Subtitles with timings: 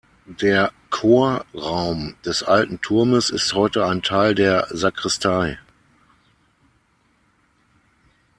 [0.25, 5.59] Der Chorraum des alten Turmes ist heute ein Teil der Sakristei.